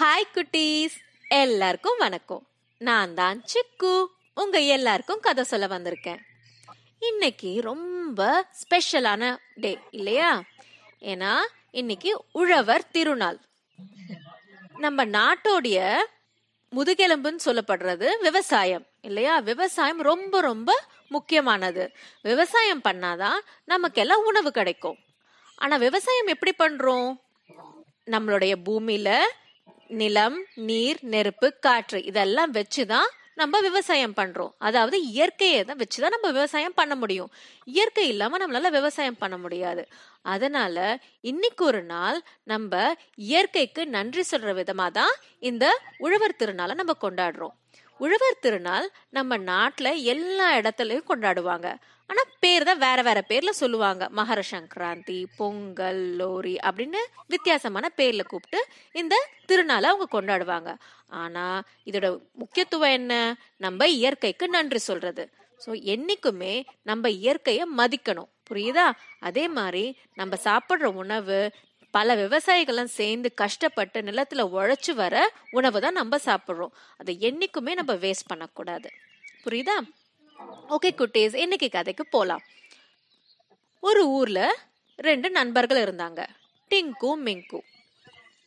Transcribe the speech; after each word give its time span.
Hi 0.00 0.32
குட்டீஸ். 0.34 0.96
எல்லாருக்கும் 1.28 1.98
வணக்கம். 1.98 2.46
நான் 2.78 3.14
தான் 3.14 3.44
சிக்கு. 3.52 4.06
உங்க 4.34 4.58
எல்லாருக்கும் 4.58 5.20
கதை 5.20 5.44
சொல்ல 5.44 5.66
வந்திருக்கேன். 5.66 6.18
இன்னைக்கு 6.98 7.60
ரொம்ப 7.60 8.46
ஸ்பெஷலான 8.50 9.36
டே 9.54 9.78
இல்லையா? 9.90 10.42
ஏன்னா 11.00 11.36
இன்னைக்கு 11.70 12.24
உழவர் 12.32 12.90
திருநாள். 12.90 13.38
நம்ம 14.76 15.04
நாட்டோடைய 15.04 15.96
முதுகெலும்புன்னு 16.76 17.38
சொல்லப்படுறது 17.44 18.20
விவசாயம் 18.20 18.86
இல்லையா? 19.00 19.38
விவசாயம் 19.38 20.00
ரொம்ப 20.00 20.40
ரொம்ப 20.40 20.84
முக்கியமானது. 21.08 21.92
விவசாயம் 22.22 22.84
பண்ணாதான் 22.84 23.38
நமக்கெல்லாம் 23.64 24.24
உணவு 24.24 24.50
கிடைக்கும். 24.50 24.98
ஆனா 25.54 25.76
விவசாயம் 25.76 26.26
எப்படி 26.26 26.54
பண்றோம்? 26.58 27.16
நம்மளுடைய 28.06 28.54
பூமியில 28.64 29.18
நிலம் 29.90 30.36
நீர் 30.54 30.98
நெருப்பு 31.02 31.48
காற்று 31.60 32.04
இதெல்லாம் 32.04 32.52
வச்சுதான் 32.54 33.10
நம்ம 33.34 33.60
விவசாயம் 33.60 34.14
பண்றோம். 34.16 34.52
அதாவது 34.58 34.96
இயற்கையை 35.02 35.64
தான் 35.64 35.78
வச்சுதான் 35.78 36.14
நம்ம 36.16 36.30
விவசாயம் 36.30 36.74
பண்ண 36.74 36.94
முடியும். 36.94 37.30
இயற்கை 37.64 38.08
இல்லாம 38.08 38.38
நம்மளால 38.38 38.70
விவசாயம் 38.70 39.18
பண்ண 39.18 39.36
முடியாது. 39.38 39.82
அதனால 40.22 40.98
இன்னைக்கு 41.20 41.64
ஒரு 41.64 41.82
நாள் 41.82 42.22
நம்ம 42.44 42.94
இயற்கைக்கு 43.14 43.86
நன்றி 43.86 44.24
சொல்ற 44.30 44.52
விதமா 44.60 44.90
தான் 44.90 45.14
இந்த 45.38 45.64
உழவர் 45.98 46.38
திருநாளை 46.38 46.74
நம்ம 46.74 46.96
கொண்டாடுறோம். 47.00 47.54
உழவர் 48.00 48.40
திருநாள் 48.40 48.86
நம்ம 49.08 49.36
நாட்டில் 49.50 49.90
எல்லா 50.04 50.48
இடத்துலையும் 50.58 51.08
கொண்டாடுவாங்க. 51.10 51.68
ஆனால் 52.10 52.30
பேர் 52.40 52.64
தான் 52.64 52.78
வேற 52.78 52.98
வேற 53.02 53.24
பேர்ல 53.28 53.50
சொல்லுவாங்க. 53.62 54.02
மகர 54.18 54.40
சங்கராந்தி 54.50 55.18
பொங்கல் 55.36 56.02
லோரி 56.20 56.54
அப்படின்னு 56.68 57.00
வித்தியாசமான 57.26 57.88
பேர்ல 57.96 58.22
கூப்பிட்டு 58.26 58.60
இந்த 58.92 59.14
திருநாளை 59.48 59.88
அவங்க 59.90 60.06
கொண்டாடுவாங்க. 60.12 60.70
ஆனா 61.22 61.44
இதோட 61.86 62.08
முக்கியத்துவம் 62.32 62.96
என்ன? 63.00 63.12
நம்ம 63.56 63.88
இயற்கைக்கு 63.98 64.48
நன்றி 64.48 64.78
சொல்றது. 64.78 65.24
ஸோ 65.60 65.70
என்னைக்குமே 65.94 66.54
நம்ம 66.82 67.10
இயற்கையை 67.20 67.64
மதிக்கணும். 67.76 68.30
புரியுதா? 68.50 68.84
அதே 69.20 69.44
மாதிரி 69.48 69.84
நம்ம 70.14 70.36
சாப்பிட்ற 70.44 70.86
உணவு 71.02 71.38
பல 71.90 72.14
விவசாயிகளும் 72.14 72.84
சேர்ந்து 72.84 73.34
கஷ்டப்பட்டு 73.34 74.00
நிலத்துல 74.00 74.48
உழைச்சு 74.54 74.92
வர 74.92 75.32
உணவு 75.50 75.80
தான் 75.80 75.92
நம்ம 75.92 76.16
சாப்பிட்றோம். 76.16 76.70
அதை 76.98 77.18
என்னைக்குமே 77.20 77.72
நம்ம 77.72 77.94
வேஸ்ட் 77.94 78.26
பண்ணக்கூடாது. 78.26 78.90
புரியுதா? 79.44 79.78
ஓகே 80.68 80.90
குட்டீஸ் 80.96 81.34
இன்னைக்கு 81.34 81.68
கதைக்கு 81.68 82.06
போலாம். 82.06 82.40
ஒரு 83.80 84.08
ஊர்ல 84.08 84.58
ரெண்டு 84.96 85.30
நண்பர்கள் 85.30 85.84
இருந்தாங்க. 85.84 86.26
டிங்கு 86.70 87.12
மிங்கு. 87.24 87.60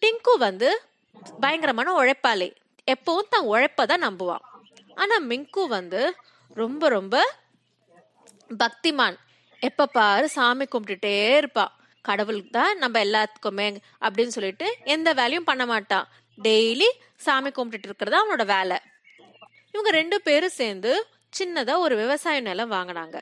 டிங்கு 0.02 0.38
வந்து 0.38 0.81
பயங்கரமான 1.39 1.95
உழைப்பாளி. 2.02 2.56
எப்பவும் 2.92 3.28
தான் 3.30 3.47
உழைப்பதான் 3.47 4.08
நம்புவான். 4.08 4.45
ஆனா 4.95 5.19
மிங்கு 5.19 5.67
வந்து 5.67 6.16
ரொம்ப 6.53 6.89
ரொம்ப 6.89 7.34
பக்திமான். 8.50 9.16
எப்ப 9.59 9.86
பாரு 9.86 10.30
சாமி 10.30 10.66
கும்பிட்டுட்டே 10.66 11.38
இருப்பான் 11.38 11.75
கடவுள் 12.02 12.49
தான் 12.49 12.77
நம்ம 12.77 13.03
எல்லாத்துக்குமே 13.05 13.67
அப்படின்னு 14.02 14.35
சொல்லிட்டு 14.38 14.67
எந்த 14.83 15.13
வேலையும் 15.13 15.49
பண்ண 15.49 15.66
மாட்டான் 15.66 16.07
டெய்லி 16.44 16.89
சாமி 17.16 17.49
கும்பிட்டுட்டு 17.49 17.89
இருக்கிறது 17.89 18.16
அவனோட 18.21 18.45
வேலை. 18.45 18.77
இவங்க 19.71 19.91
ரெண்டு 19.91 20.22
பேரும் 20.22 20.57
சேர்ந்து 20.59 21.07
சின்னதா 21.33 21.77
ஒரு 21.77 21.95
விவசாய 21.95 22.39
நிலம் 22.39 22.72
வாங்கினாங்க. 22.72 23.17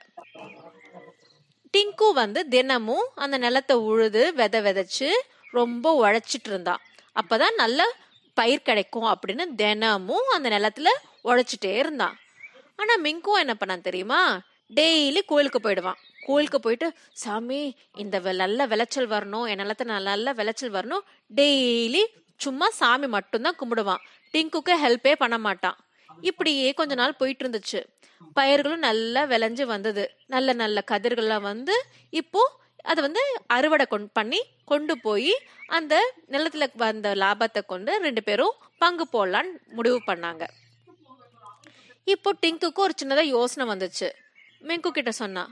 டிங்கு 1.73 2.07
வந்து 2.13 2.47
தினமும் 2.47 3.07
அந்த 3.15 3.37
நிலத்தை 3.37 3.75
உழுது 3.89 4.33
விதை 4.33 4.61
விதைச்சு 4.61 5.09
ரொம்ப 5.51 5.85
உழைச்சிட்டு 6.01 6.49
இருந்தான் 6.49 6.81
அப்பதான் 7.19 7.55
நல்ல 7.55 7.85
பயிர் 8.33 8.61
கிடைக்கும் 8.61 9.03
அப்படின்னு 9.03 9.45
தினமும் 9.55 10.27
அந்த 10.35 10.49
நிலத்துல 10.49 10.89
உழைச்சிட்டே 11.23 11.73
இருந்தான் 11.77 12.15
ஆனா 12.75 12.93
மிங்கும் 13.03 13.41
என்ன 13.43 13.53
பண்ணான் 13.59 13.87
தெரியுமா? 13.87 14.41
டெய்லி 14.75 15.21
கோயிலுக்கு 15.25 15.59
போயிடுவான். 15.59 15.99
கோயிலுக்கு 16.29 16.59
போயிட்டு 16.65 16.87
சாமி 17.23 17.61
இந்த 18.03 18.19
நல்ல 18.43 18.67
விளைச்சல் 18.71 19.11
வரணும். 19.15 19.45
என் 19.51 19.61
நிலத்துல 19.63 19.89
நல்ல 20.07 20.33
விளைச்சல் 20.39 20.75
வரணும். 20.77 21.05
டெய்லி 21.39 22.03
சும்மா 22.45 22.67
சாமி 22.79 23.07
மட்டும்தான் 23.17 23.59
கும்பிடுவான். 23.61 24.03
டிங்குக்கு 24.33 24.73
ஹெல்ப்பே 24.83 25.13
பண்ண 25.23 25.37
மாட்டான். 25.47 25.77
இப்படியே 26.29 26.67
கொஞ்ச 26.79 26.93
நாள் 27.01 27.19
போயிட்டு 27.19 27.43
இருந்துச்சு 27.43 27.79
பயிர்களும் 28.37 28.85
நல்லா 28.87 29.21
விளைஞ்சு 29.33 29.65
வந்தது. 29.73 30.03
நல்ல 30.33 30.53
நல்ல 30.61 30.83
கதிர்கள்லாம் 30.91 31.45
வந்து 31.51 31.75
இப்போ 32.21 32.41
அதை 32.91 32.99
வந்து 33.05 33.21
அறுவடை 33.55 33.85
கொண்டு 33.93 34.09
பண்ணி 34.17 34.39
கொண்டு 34.71 34.93
போய் 35.05 35.33
அந்த 35.77 35.93
நிலத்துல 36.33 36.65
வந்த 36.83 37.07
லாபத்தை 37.23 37.61
கொண்டு 37.71 37.91
ரெண்டு 38.05 38.21
பேரும் 38.27 38.57
பங்கு 38.83 39.05
போடலான்னு 39.13 39.53
முடிவு 39.77 39.99
பண்ணாங்க. 40.09 40.43
இப்போ 42.13 42.29
டிங்குக்கு 42.43 42.85
ஒரு 42.85 42.93
சின்னதா 43.01 43.23
யோசனை 43.37 43.65
வந்துச்சு. 43.71 44.09
மிங்கு 44.69 44.91
கிட்ட 44.97 45.11
சொன்னா 45.21 45.43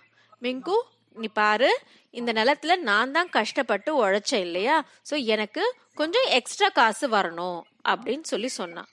மிங்கு 0.41 0.77
நீ 1.15 1.27
பாரு 1.39 1.69
இந்த 2.13 2.31
நிலத்துல 2.39 2.75
நான் 2.89 3.13
தான் 3.15 3.29
கஷ்டப்பட்டு 3.37 3.89
உழைச்சேன் 4.01 4.43
இல்லையா? 4.47 4.75
ஸோ 5.09 5.15
எனக்கு 5.35 5.63
கொஞ்சம் 5.93 6.27
எக்ஸ்ட்ரா 6.37 6.69
காசு 6.79 7.05
வரணும் 7.15 7.59
அப்படின்னு 7.91 8.25
சொல்லி 8.33 8.49
சொன்னான் 8.59 8.89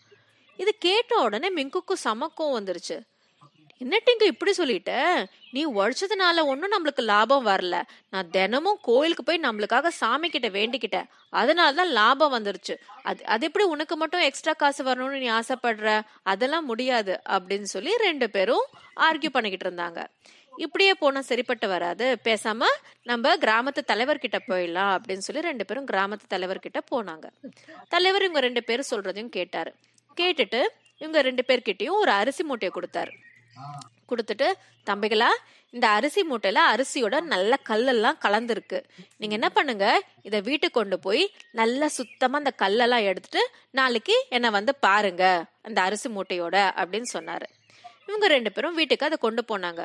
இது 0.58 0.72
கேட்ட 0.86 1.12
உடனே 1.26 1.48
மிங்குக்கு 1.58 1.94
சமக்கம் 2.06 2.56
வந்துருச்சு. 2.56 2.96
என்ன 3.80 3.98
டிங்கு 4.06 4.26
இப்படி 4.32 4.52
சொல்லிட்ட? 4.58 4.92
நீ 5.54 5.62
உழைச்சதுனால 5.78 6.44
ஒன்றும் 6.50 6.72
நம்மளுக்கு 6.74 7.02
லாபம் 7.12 7.46
வரல. 7.48 7.76
நான் 8.12 8.30
தினமும் 8.36 8.78
கோயிலுக்கு 8.88 9.24
போய் 9.28 9.44
நம்மளுக்காக 9.46 9.90
சாமி 10.00 10.28
கிட்ட 10.28 10.48
வேண்டிக்கிட்டேன். 10.48 11.08
அதனால 11.40 11.74
தான் 11.80 11.92
லாபம் 11.98 12.34
வந்துருச்சு. 12.36 12.74
அது 13.08 13.20
அது 13.34 13.46
எப்படி 13.48 13.64
உனக்கு 13.74 13.96
மட்டும் 14.02 14.24
எக்ஸ்ட்ரா 14.28 14.54
காசு 14.62 14.84
வரணும்னு 14.90 15.22
நீ 15.24 15.28
ஆசைப்படுற? 15.40 15.88
அதெல்லாம் 16.32 16.68
முடியாது 16.72 17.14
அப்படின்னு 17.36 17.68
சொல்லி 17.74 17.94
ரெண்டு 18.06 18.28
பேரும் 18.36 18.64
ஆர்கியூ 19.08 19.32
பண்ணிக்கிட்டு 19.36 19.68
இருந்தாங்க. 19.68 20.00
இப்படியே 20.56 20.94
போனா 20.94 21.20
சரிப்பட்டு 21.20 21.68
வராது. 21.68 22.18
பேசாம 22.24 22.62
நம்ம 23.02 23.34
கிராமத்து 23.36 23.80
தலைவர்கிட்ட 23.92 24.38
போயிடலாம் 24.48 24.92
அப்படின்னு 24.96 25.26
சொல்லி 25.26 25.42
ரெண்டு 25.42 25.64
பேரும் 25.64 25.86
கிராமத்து 25.86 26.26
தலைவர்கிட்ட 26.34 26.80
போனாங்க. 26.94 27.26
தலைவர் 27.88 28.22
இவங்க 28.22 28.40
ரெண்டு 28.40 28.64
பேரும் 28.64 28.90
சொல்றதையும் 28.90 29.34
கேட்டாரு. 29.38 29.72
கேட்டுட்டு 30.20 30.62
இவங்க 30.98 31.20
ரெண்டு 31.20 31.44
பேர்கிட்டயும் 31.48 32.00
ஒரு 32.02 32.10
அரிசி 32.10 32.42
மூட்டையை 32.42 32.72
கொடுத்தாரு. 32.76 33.12
கொடுத்துட்டு 34.10 34.52
தம்பிகளா 34.90 35.28
இந்த 35.70 35.88
அரிசி 35.88 36.22
மூட்டையில 36.30 36.60
அரிசியோட 36.72 37.20
நல்ல 37.20 37.56
கல்லெல்லாம் 37.68 38.18
கலந்துருக்கு. 38.24 38.84
நீங்க 39.16 39.34
என்ன 39.34 39.48
பண்ணுங்க? 39.48 40.00
இத 40.22 40.40
வீட்டுக்கு 40.40 40.80
கொண்டு 40.80 40.98
போய் 40.98 41.30
நல்லா 41.52 41.86
சுத்தமா 41.88 42.36
அந்த 42.36 42.52
கல்லெல்லாம் 42.62 43.02
எடுத்துட்டு 43.02 43.50
நாளைக்கு 43.70 44.24
என்ன 44.28 44.50
வந்து 44.50 44.74
பாருங்க 44.74 45.44
அந்த 45.62 45.80
அரிசி 45.80 46.08
மூட்டையோட 46.08 46.56
அப்படின்னு 46.80 47.10
சொன்னாரு. 47.12 47.48
இவங்க 48.06 48.26
ரெண்டு 48.26 48.52
பேரும் 48.52 48.74
வீட்டுக்கு 48.74 49.06
அதை 49.06 49.18
கொண்டு 49.20 49.44
போனாங்க. 49.52 49.84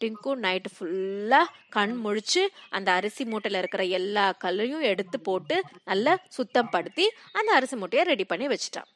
டிங்கு 0.00 0.32
நைட்டு 0.44 0.70
ஃபுல்லாக 0.76 1.52
கண் 1.76 1.94
முழிச்சு 2.04 2.42
அந்த 2.76 2.88
அரிசி 2.98 3.24
மூட்டையில் 3.32 3.60
இருக்கிற 3.62 3.84
எல்லா 3.98 4.24
கல்லையும் 4.44 4.84
எடுத்து 4.92 5.20
போட்டு 5.28 5.58
நல்லா 5.90 6.14
சுத்தம் 6.36 6.72
படுத்தி 6.74 7.06
அந்த 7.32 7.50
அரிசி 7.58 7.76
மூட்டையை 7.82 8.06
ரெடி 8.12 8.24
பண்ணி 8.32 8.48
வச்சுட்டான். 8.54 8.90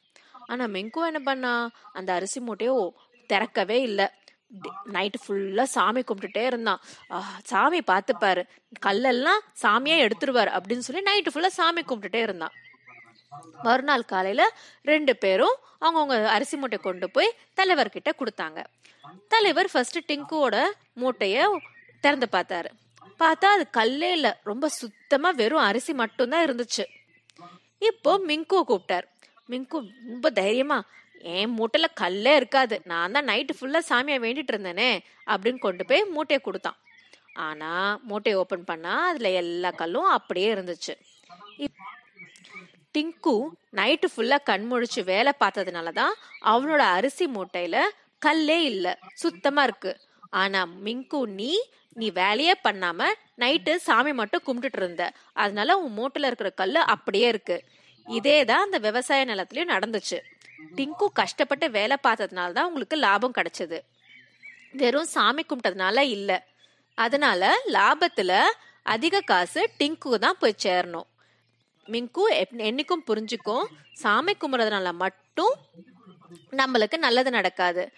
ஆனால் 0.53 0.73
மெங்கு 0.77 1.07
என்ன 1.11 1.23
பண்ணா? 1.29 1.53
அந்த 1.99 2.11
அரிசி 2.19 2.41
மூட்டையோ 2.47 2.77
திறக்கவே 3.31 3.79
இல்லை. 3.89 4.07
நைட்டு 4.95 5.19
ஃபுல்லாக 5.25 5.69
சாமி 5.75 6.01
கும்பிட்டுட்டே 6.07 6.45
இருந்தான். 6.51 6.81
சாமி 7.51 7.81
பார்த்துப்பாரு. 7.91 8.43
கல்லெல்லாம் 8.87 9.43
சாமியாக 9.63 10.05
எடுத்துருவார் 10.07 10.51
அப்படின்னு 10.59 10.87
சொல்லி 10.87 11.03
நைட்டு 11.11 11.33
ஃபுல்லாக 11.35 11.59
சாமி 11.61 11.83
கும்பிட்டுட்டே 11.83 12.23
இருந்தான். 12.29 12.55
மறுநாள் 13.65 14.11
காலையில 14.13 14.43
ரெண்டு 14.91 15.13
பேரும் 15.17 15.57
அவங்கவுங்க 15.81 16.17
அரிசி 16.37 16.57
மூட்டை 16.57 16.79
கொண்டு 16.79 17.07
போய் 17.11 17.37
தலைவர்கிட்ட 17.59 18.11
கொடுத்தாங்க. 18.21 18.61
தலைவர் 19.29 19.69
ஃபர்ஸ்ட் 19.73 19.99
டிங்குவோட 20.11 20.57
மூட்டைய 21.01 21.47
திறந்து 22.05 22.29
பார்த்தாரு. 22.33 22.71
பார்த்தா 23.23 23.49
அது 23.57 23.65
கல்லே 23.79 24.11
இல்ல 24.19 24.29
ரொம்ப 24.51 24.69
சுத்தமா 24.69 25.31
வெறும் 25.31 25.67
அரிசி 25.69 25.93
மட்டும்தான் 25.93 26.45
இருந்துச்சு. 26.47 26.85
இப்போ 27.79 28.13
மிங்கு 28.29 28.59
கூப்பிட்டார். 28.71 29.07
மிங்கு 29.51 29.79
ரொம்ப 30.11 30.31
தைரியமா 30.31 30.79
என் 31.37 31.55
மூட்டையில 31.59 31.87
கல்லே 32.01 32.35
இருக்காது 32.41 32.77
நான் 32.91 33.13
தான் 33.13 33.29
நைட்டு 33.31 33.55
ஃபுல்லா 33.57 33.81
சாமியை 33.89 34.19
வேண்டிட்டு 34.27 34.53
இருந்தேனே 34.55 34.91
அப்படின்னு 35.33 35.59
கொண்டு 35.59 35.85
போய் 35.85 36.03
மூட்டையை 36.15 36.41
கொடுத்தான். 36.45 36.79
ஆனா 37.47 37.73
மூட்டையை 38.03 38.37
ஓபன் 38.41 38.65
பண்ணா 38.65 38.95
அதுல 39.09 39.31
எல்லா 39.43 39.71
கல்லும் 39.71 40.09
அப்படியே 40.19 40.49
இருந்துச்சு. 40.55 40.95
டிங்கு 42.95 43.35
நைட்டு 43.75 44.07
ஃபுல்லா 44.17 44.39
கண் 44.45 44.73
முழிச்சு 44.73 45.05
வேலை 45.05 45.33
பார்த்ததுனால 45.41 45.93
தான் 45.93 46.15
அவனோட 46.45 46.79
அரிசி 46.79 47.27
மூட்டையில 47.27 47.77
கல்லே 48.23 48.59
இல்ல. 48.73 48.87
சுத்தமா 49.15 49.63
இருக்கு. 49.63 49.93
ஆனா 50.31 50.67
மிங்கு 50.87 51.21
நீ 51.39 51.53
நீ 51.97 52.11
வேலையே 52.11 52.55
பண்ணாம 52.65 53.07
நைட்டு 53.39 53.77
சாமி 53.77 54.13
மட்டும் 54.13 54.43
கும்பிட்டுட்டு 54.47 54.77
இருந்த. 54.77 55.13
அதனால 55.33 55.77
உன் 55.79 55.97
மூட்டையில 55.99 56.29
இருக்கிற 56.31 56.51
கல் 56.51 56.81
அப்படியே 56.95 57.29
இருக்கு. 57.29 57.57
இதே 58.07 58.45
தான் 58.45 58.65
அந்த 58.65 58.79
விவசாய 58.79 59.25
நிலத்திலயும் 59.25 59.73
நடந்துச்சு. 59.75 60.19
டிங்கு 60.77 61.07
கஷ்டப்பட்டு 61.13 61.71
வேலை 61.71 61.97
பார்த்ததுனால 62.03 62.53
தான் 62.53 62.67
உங்களுக்கு 62.67 62.97
லாபம் 62.97 63.33
கிடைச்சது. 63.33 63.79
வெறும் 64.73 65.05
சாமி 65.05 65.43
கும்பிட்டதுனால 65.43 65.99
இல்ல. 65.99 66.31
அதனால 66.95 67.43
லாபத்துல 67.69 68.33
அதிக 68.87 69.21
காசு 69.21 69.71
டிங்கு 69.79 70.19
தான் 70.19 70.39
போய் 70.41 70.63
சேரணும். 70.63 71.09
மிங்கு 71.91 72.31
எப்- 72.31 72.57
என்னைக்கும் 72.57 73.05
புரிஞ்சுக்கும். 73.07 73.65
சாமி 73.93 74.33
கும்பிட்றதுனால 74.33 74.93
மட்டும் 74.93 75.55
நம்மளுக்கு 76.51 76.97
நல்லது 76.97 77.31
நடக்காது. 77.31 77.93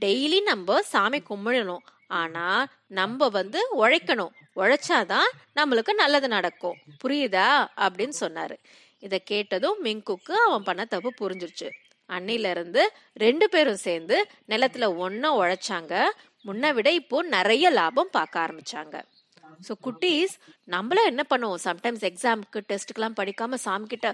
டெய்லி 0.00 0.42
நம்ம 0.42 0.82
சாமி 0.82 1.22
கும்பிடணும். 1.22 1.78
ஆனா 2.06 2.66
நம்ம 2.86 3.28
வந்து 3.28 3.88
உழைக்கணும். 3.88 4.30
உழைச்சாதான் 4.56 5.30
நம்மளுக்கு 5.56 5.92
நல்லது 5.92 6.28
நடக்கும். 6.28 6.76
புரியுதா? 7.04 7.66
அப்படின்னு 7.76 8.12
சொன்னாரு. 8.20 8.56
இதை 8.98 9.22
கேட்டதும் 9.22 9.84
மிங்குக்கு 9.84 10.32
அவன் 10.32 10.62
பண்ண 10.62 10.84
தப்பு 10.84 11.12
புரிஞ்சிருச்சு. 11.20 11.70
அன்னில 12.08 12.50
இருந்து 12.50 12.92
ரெண்டு 13.14 13.48
பேரும் 13.48 13.76
சேர்ந்து 13.76 14.26
நிலத்துல 14.48 14.96
ஒண்ணா 14.96 15.38
உழைச்சாங்க. 15.38 16.04
முன்ன 16.44 16.74
விட 16.74 16.90
இப்போ 16.90 17.22
நிறைய 17.22 17.70
லாபம் 17.70 18.08
பார்க்க 18.10 18.40
ஆரம்பிச்சாங்க. 18.40 19.02
ஸோ 19.66 19.72
குட்டீஸ் 19.86 20.34
நம்மளும் 20.74 21.08
என்ன 21.10 21.22
பண்ணுவோம்? 21.30 21.60
சம்டைம்ஸ் 21.66 22.04
எக்ஸாமுக்கு 22.08 22.60
டெஸ்ட்டுக்கெல்லாம் 22.70 23.16
படிக்காம 23.20 23.58
சாமி 23.64 23.86
கிட்ட 23.92 24.08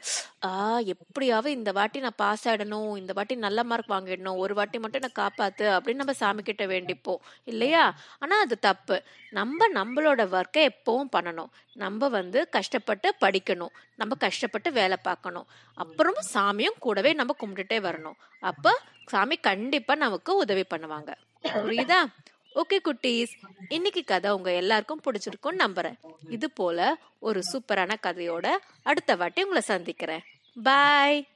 எப்படியாவது 0.95 1.51
இந்த 1.59 1.71
வாட்டி 1.79 2.01
நான் 2.05 2.19
பாஸ் 2.23 2.45
ஆயிடணும். 2.49 2.91
இந்த 3.03 3.13
வாட்டி 3.19 3.35
நல்ல 3.47 3.65
மார்க் 3.71 3.93
வாங்கிடணும். 3.95 4.41
ஒரு 4.45 4.55
வாட்டி 4.59 4.79
மட்டும் 4.85 5.05
நான் 5.07 5.19
காப்பாத்து 5.23 5.67
அப்படின்னு 5.77 6.03
நம்ம 6.03 6.17
சாமி 6.23 6.43
கிட்ட 6.43 6.67
வேண்டிப்போம். 6.75 7.21
இல்லையா? 7.53 7.85
ஆனா 8.19 8.39
அது 8.47 8.59
தப்பு. 8.69 8.99
நம்ம 9.39 9.69
நம்மளோட 9.79 10.23
ஒர்க்கை 10.39 10.65
எப்பவும் 10.73 11.13
பண்ணணும். 11.17 11.51
நம்ம 11.85 12.09
வந்து 12.19 12.41
கஷ்டப்பட்டு 12.57 13.11
படிக்கணும். 13.25 13.75
நம்ம 14.01 14.15
கஷ்டப்பட்டு 14.27 14.73
வேலை 14.81 14.99
பார்க்கணும். 15.09 15.47
அப்புறம் 15.79 16.21
சாமியும் 16.35 16.81
கூடவே 16.87 17.13
நம்ம 17.21 17.37
கும்பிட்டுட்டே 17.43 17.81
வரணும். 17.89 18.19
அப்போ 18.51 18.73
சாமி 19.13 19.37
கண்டிப்பா 19.51 19.95
நமக்கு 20.05 20.33
உதவி 20.43 20.65
பண்ணுவாங்க. 20.75 21.11
புரியுதா? 21.45 22.01
ஓகே 22.55 22.79
குட்டீஸ் 22.85 23.33
இன்னைக்கு 23.69 24.05
கதை 24.05 24.31
உங்க 24.31 24.55
எல்லாருக்கும் 24.55 25.01
பிடிச்சிருக்கும்னு 25.05 25.63
நம்புறேன். 25.65 25.99
இது 26.31 26.51
போல 26.51 26.99
ஒரு 27.19 27.43
சூப்பரான 27.53 27.95
கதையோட 28.03 28.47
அடுத்த 28.83 29.17
வாட்டி 29.17 29.43
உங்களை 29.43 29.63
சந்திக்கிறேன். 29.63 30.25
பாய் 30.63 31.27